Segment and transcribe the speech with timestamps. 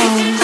[0.00, 0.39] namorar.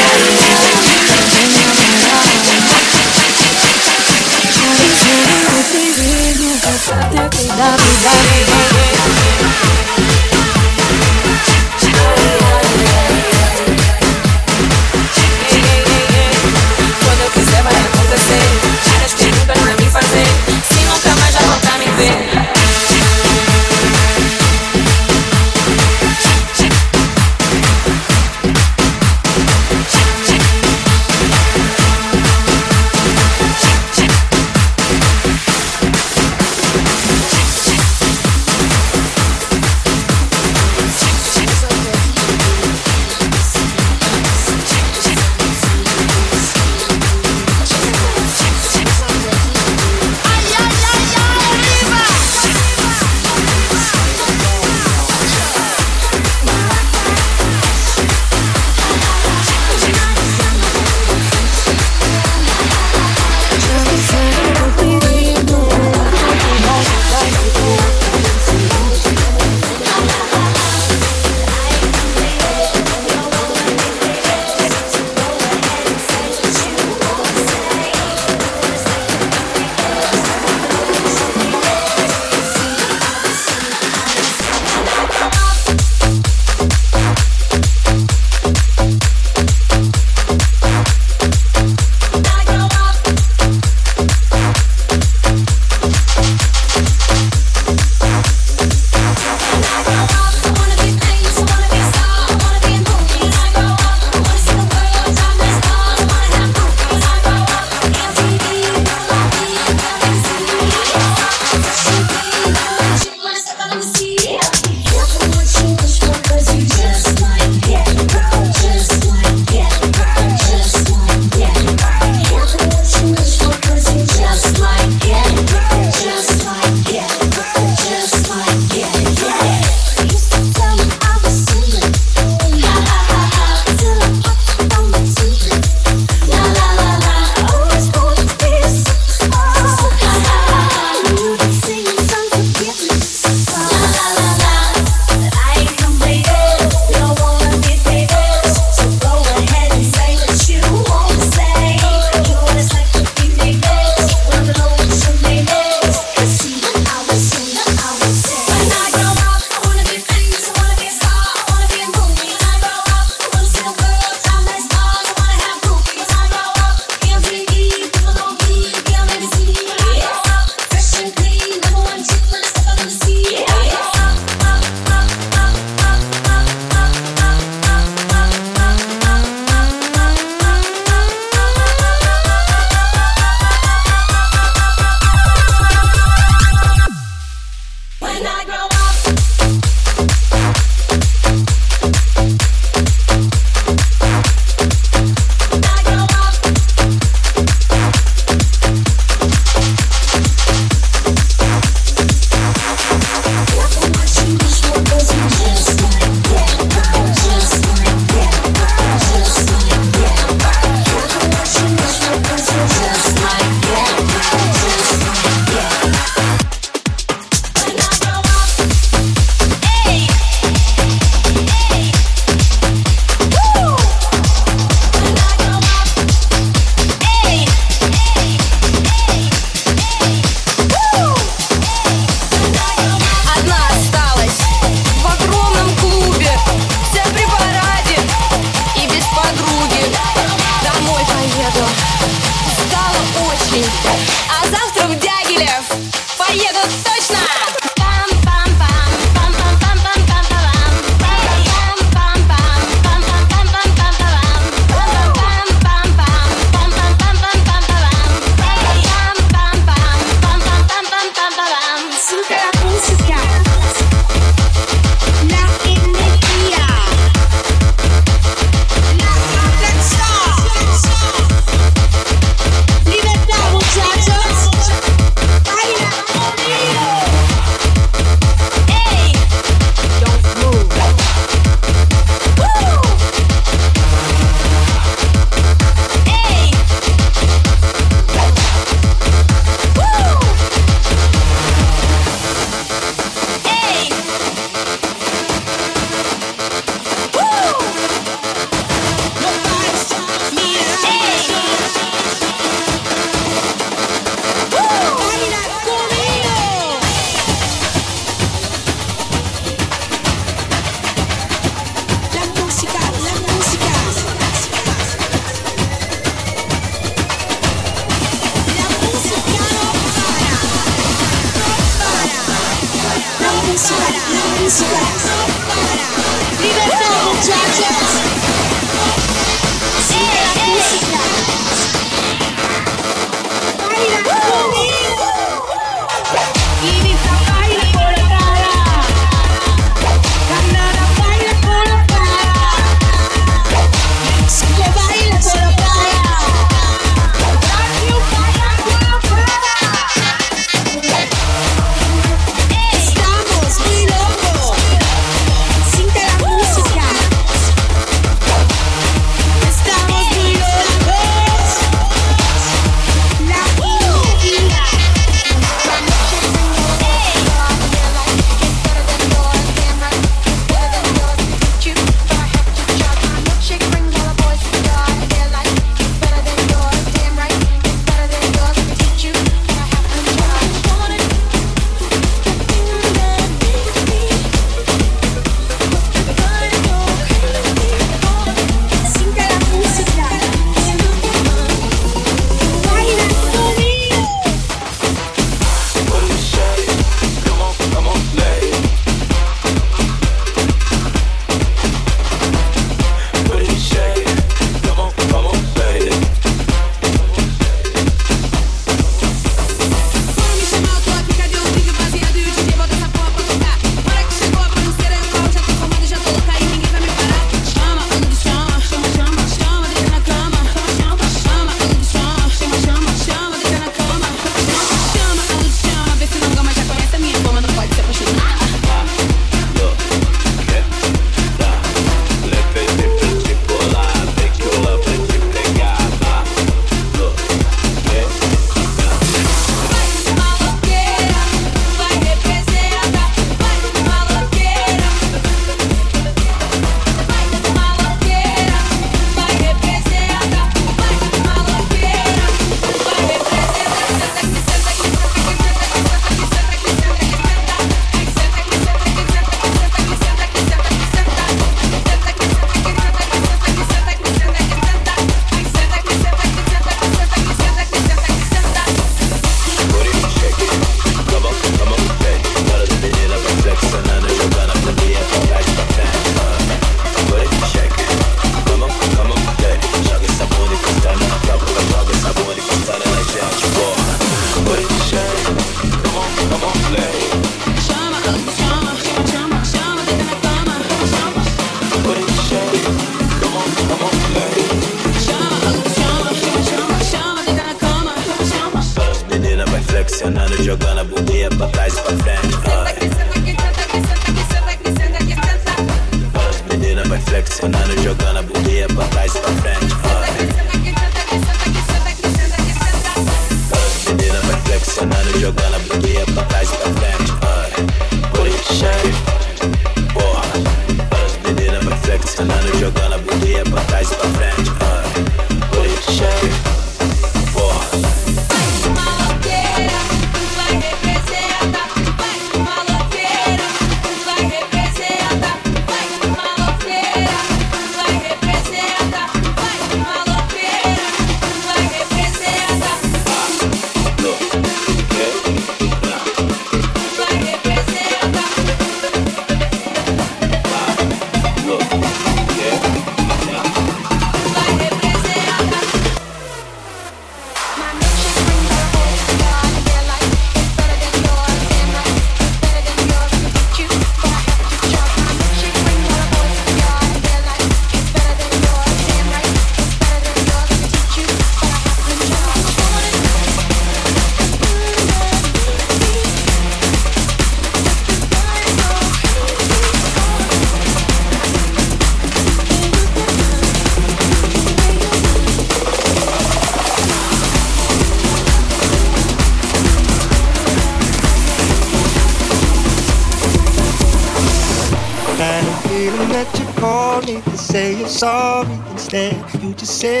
[599.61, 600.00] You say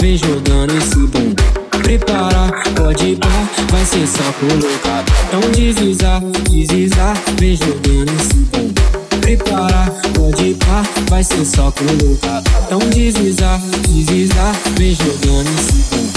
[0.00, 1.34] vem jogando esse bumbum
[1.82, 3.28] Prepara, pode pá,
[3.70, 11.22] vai ser só luva Então deslizar, deslizar, vem jogando esse bumbum Prepara, pode pá, vai
[11.22, 16.13] ser só luva Então deslizar, deslizar, vem jogando esse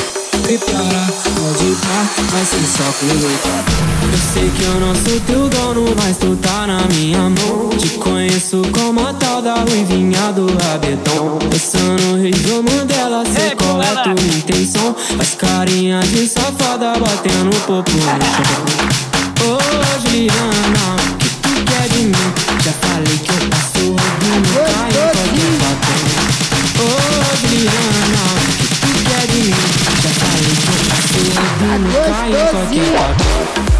[0.48, 1.06] bumbum Prepara,
[1.36, 3.66] pode pá, vai ser só luva
[4.02, 7.70] Eu sei que eu não sou teu dono, mas tu tá na minha mão.
[7.78, 13.82] Te conheço como a tal da ruivinha do rabetão Pensando em João Mandela, sei qual
[13.82, 14.96] é tua intenção.
[15.20, 18.88] As carinha de safada batendo popo no chão.
[19.44, 22.34] Ô Juliana, o que tu quer de mim?
[22.64, 26.08] Já falei que eu passo rodinho, caio qualquer papel
[26.80, 26.90] Ô
[27.42, 28.17] Juliana,
[31.68, 33.77] passo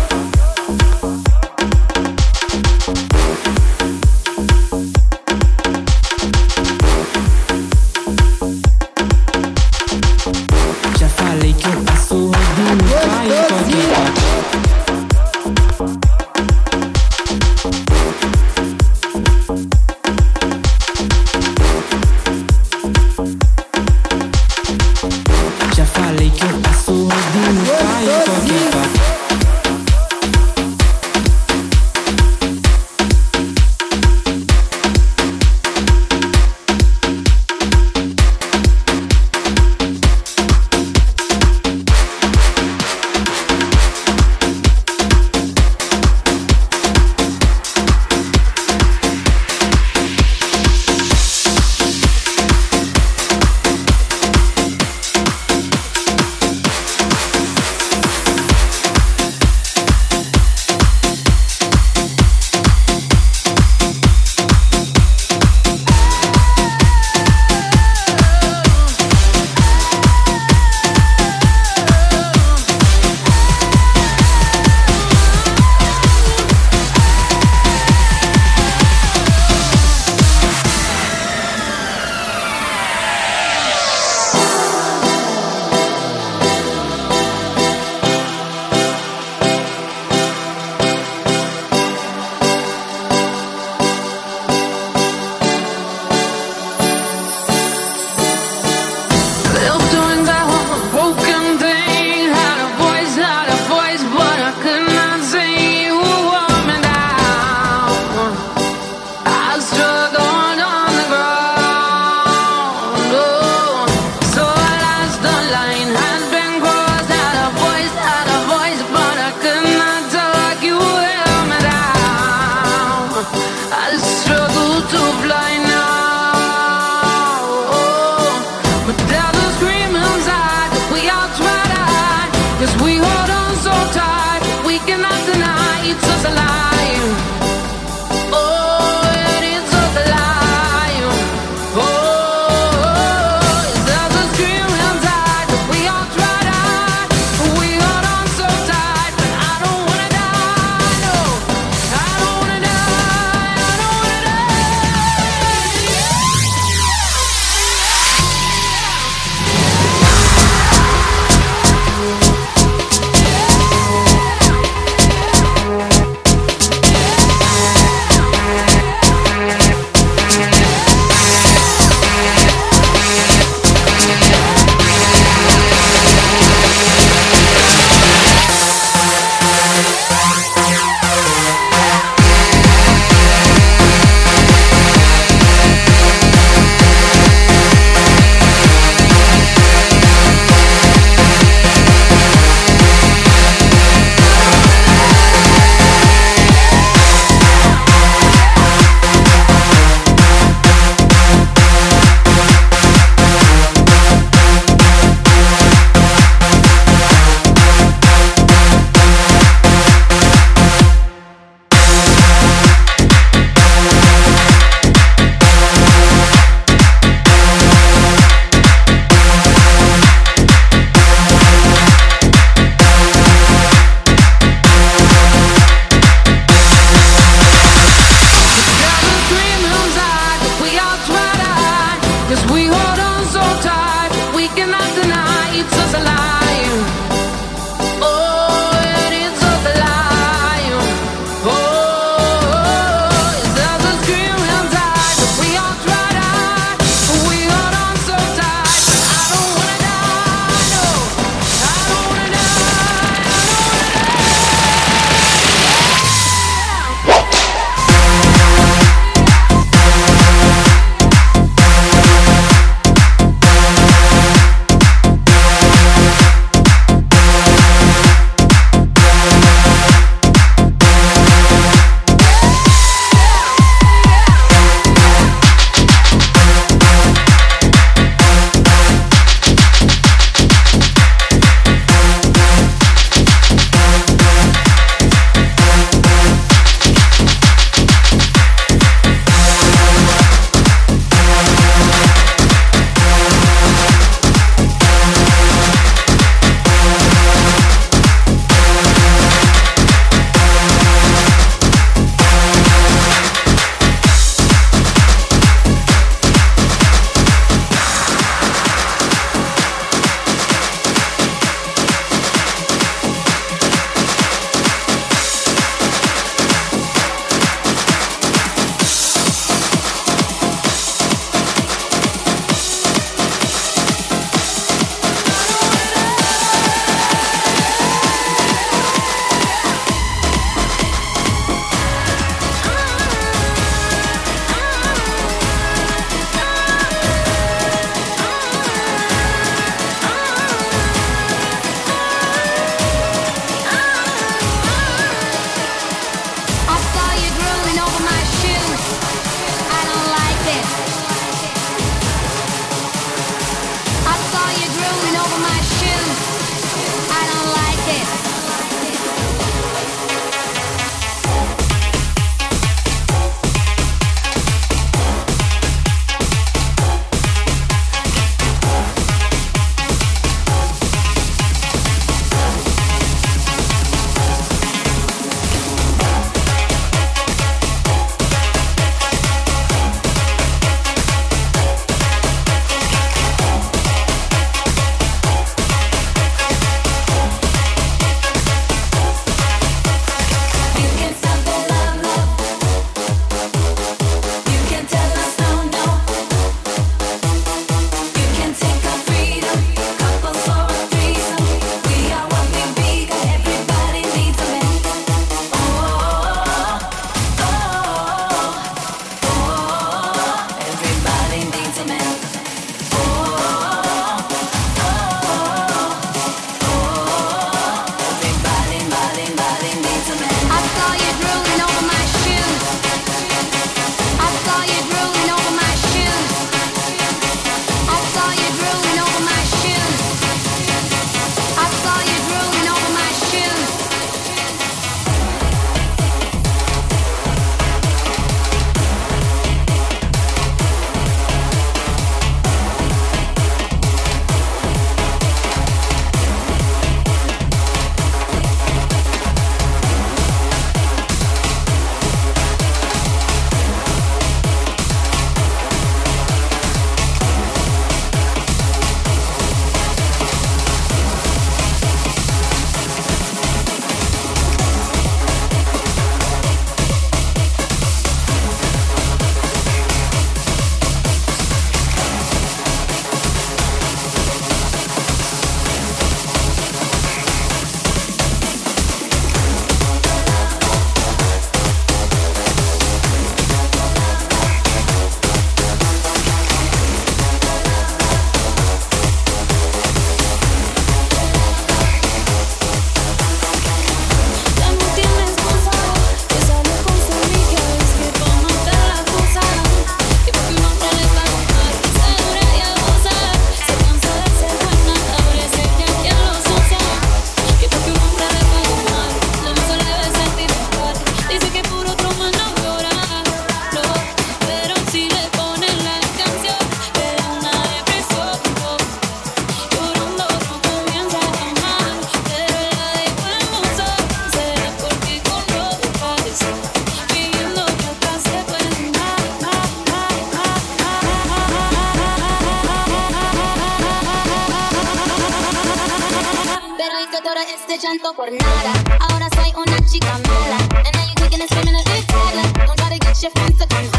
[543.36, 543.97] your hands up.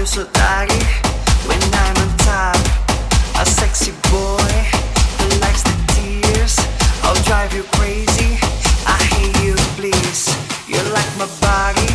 [0.00, 0.82] You're so dirty
[1.44, 2.56] when I'm on top.
[3.36, 4.56] A sexy boy
[5.20, 6.56] who likes the tears.
[7.04, 8.40] I'll drive you crazy.
[8.88, 10.24] I hate you, please.
[10.66, 11.92] You're like my body.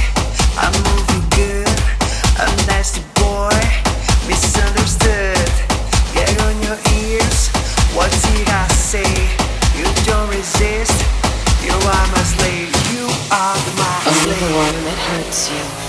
[0.53, 1.66] I'm moving good.
[2.38, 3.58] A nasty boy,
[4.30, 5.49] misunderstood.
[6.14, 7.49] Get on your ears.
[7.97, 9.10] What did I say?
[9.74, 10.93] You don't resist.
[11.66, 12.70] You are my slave.
[12.93, 14.38] You are my slave.
[14.38, 15.85] The one that hurts you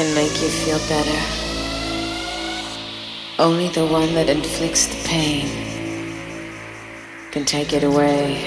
[0.00, 1.20] can make you feel better.
[3.38, 5.44] Only the one that inflicts the pain
[7.32, 8.40] can take it away.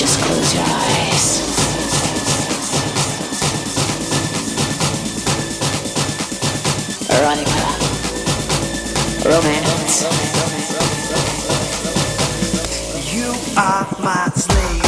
[0.00, 1.26] Just close your eyes.
[7.10, 7.64] Veronica.
[9.28, 9.96] Romance.
[13.12, 14.87] You are my slave.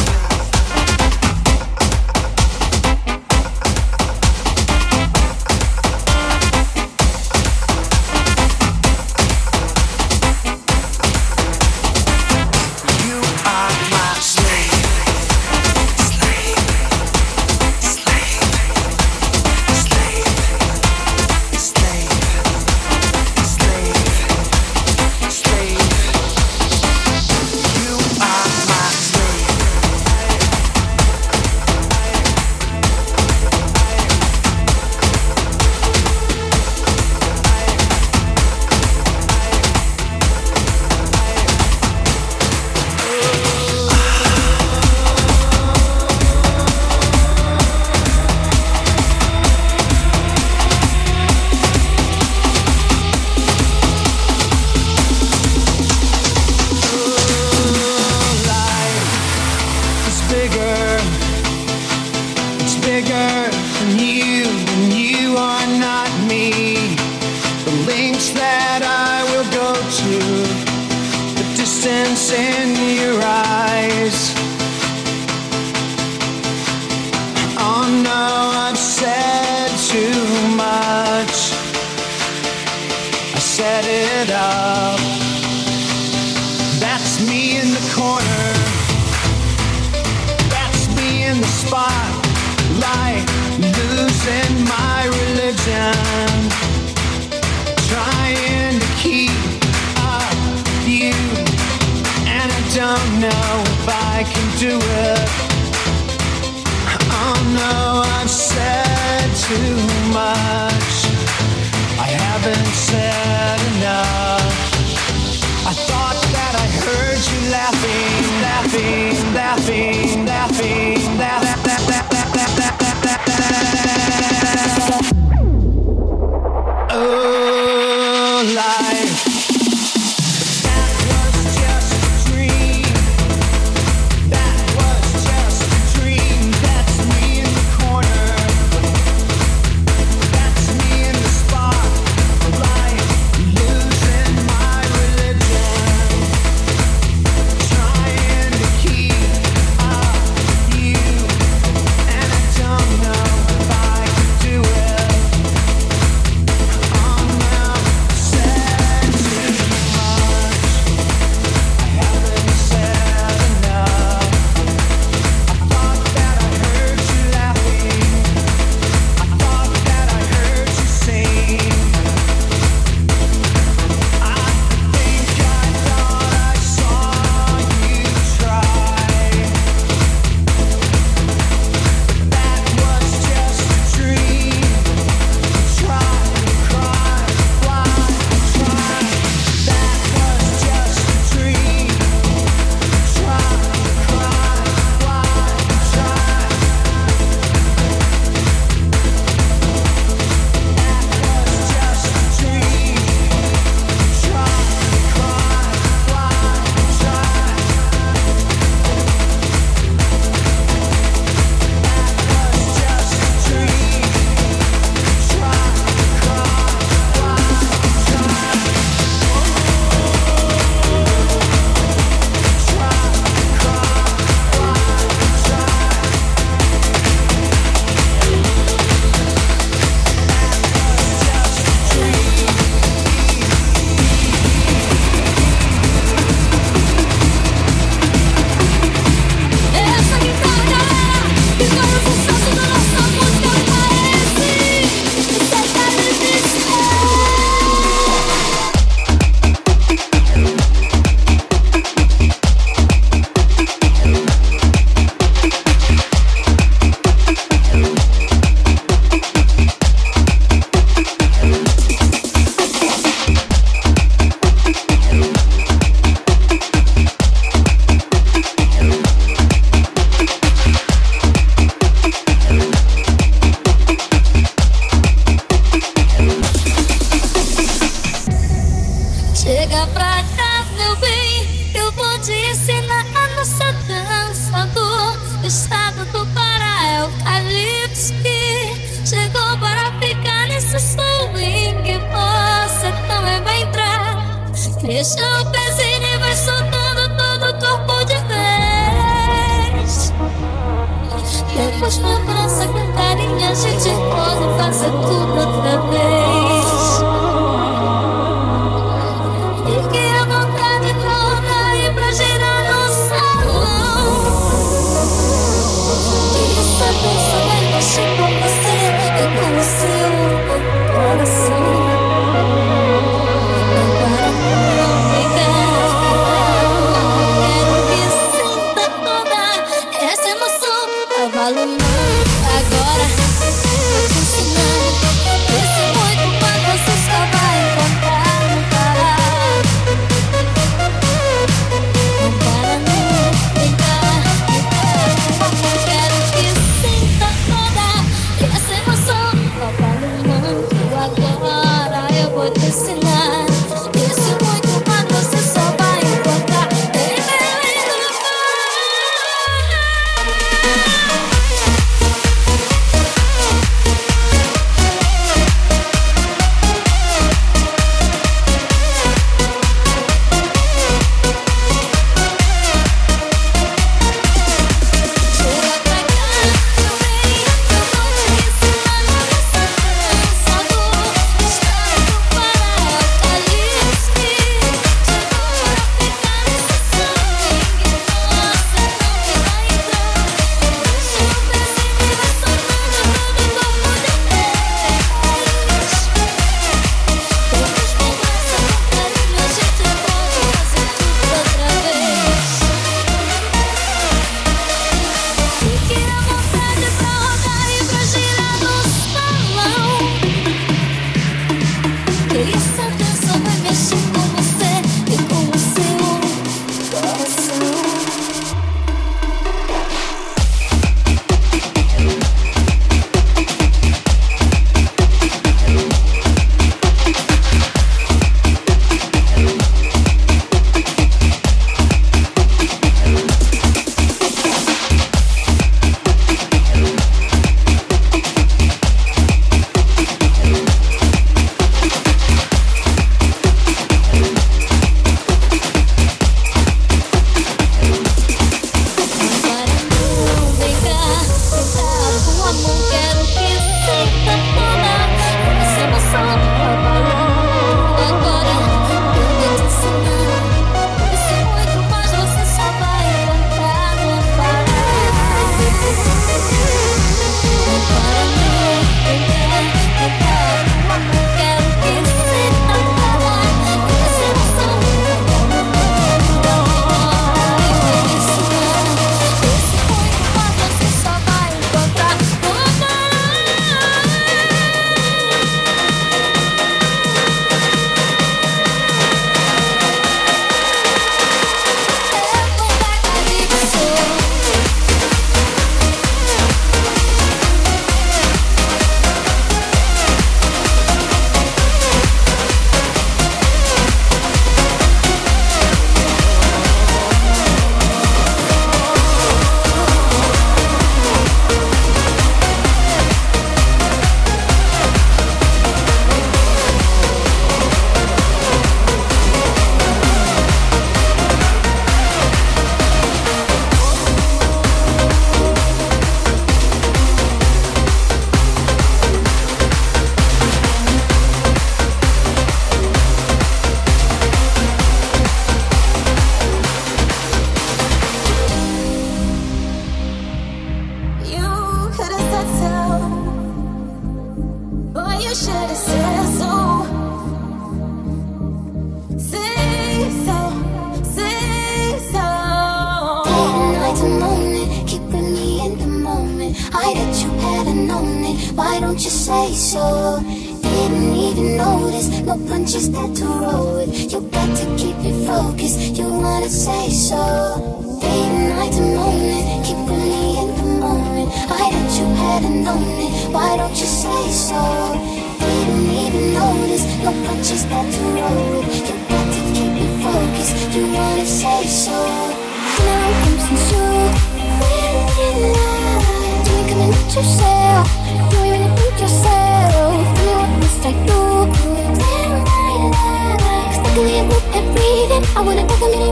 [595.40, 596.09] I wanna take a minute,